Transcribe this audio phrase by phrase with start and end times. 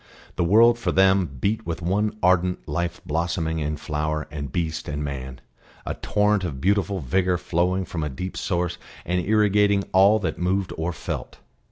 [0.35, 5.03] The world, for them, beat with one ardent life blossoming in flower and beast and
[5.03, 5.41] man,
[5.85, 10.73] a torrent of beautiful vigour flowing from a deep source and irrigating all that moved
[10.75, 11.37] or felt.